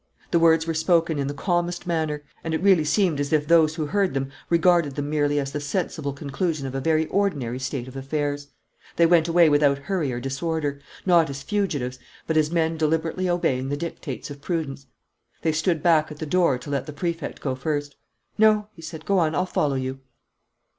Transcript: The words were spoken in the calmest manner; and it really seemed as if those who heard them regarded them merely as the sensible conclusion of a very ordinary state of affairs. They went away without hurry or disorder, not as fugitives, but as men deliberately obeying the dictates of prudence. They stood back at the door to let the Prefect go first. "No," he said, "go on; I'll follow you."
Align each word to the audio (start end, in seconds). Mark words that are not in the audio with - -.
The 0.31 0.39
words 0.39 0.65
were 0.65 0.73
spoken 0.73 1.19
in 1.19 1.27
the 1.27 1.33
calmest 1.35 1.85
manner; 1.85 2.23
and 2.43 2.55
it 2.55 2.63
really 2.63 2.83
seemed 2.85 3.19
as 3.19 3.31
if 3.31 3.47
those 3.47 3.75
who 3.75 3.85
heard 3.85 4.15
them 4.15 4.31
regarded 4.49 4.95
them 4.95 5.11
merely 5.11 5.39
as 5.39 5.51
the 5.51 5.59
sensible 5.59 6.11
conclusion 6.11 6.65
of 6.65 6.73
a 6.73 6.81
very 6.81 7.05
ordinary 7.09 7.59
state 7.59 7.87
of 7.87 7.95
affairs. 7.95 8.47
They 8.95 9.05
went 9.05 9.27
away 9.27 9.47
without 9.47 9.77
hurry 9.77 10.11
or 10.11 10.19
disorder, 10.19 10.79
not 11.05 11.29
as 11.29 11.43
fugitives, 11.43 11.99
but 12.25 12.35
as 12.35 12.49
men 12.49 12.77
deliberately 12.77 13.29
obeying 13.29 13.69
the 13.69 13.77
dictates 13.77 14.31
of 14.31 14.41
prudence. 14.41 14.87
They 15.43 15.51
stood 15.51 15.83
back 15.83 16.09
at 16.11 16.17
the 16.17 16.25
door 16.25 16.57
to 16.57 16.71
let 16.71 16.87
the 16.87 16.93
Prefect 16.93 17.39
go 17.39 17.53
first. 17.53 17.95
"No," 18.39 18.69
he 18.73 18.81
said, 18.81 19.05
"go 19.05 19.19
on; 19.19 19.35
I'll 19.35 19.45
follow 19.45 19.75
you." 19.75 19.99